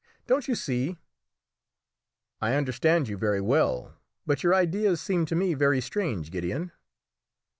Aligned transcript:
Don't 0.25 0.47
you 0.47 0.55
see?" 0.55 0.97
"I 2.41 2.55
understand 2.55 3.07
you 3.07 3.17
very 3.17 3.39
well, 3.39 3.97
but 4.25 4.41
your 4.41 4.55
ideas 4.55 4.99
seem 4.99 5.27
to 5.27 5.35
me 5.35 5.53
very 5.53 5.79
strange, 5.79 6.31
Gideon." 6.31 6.71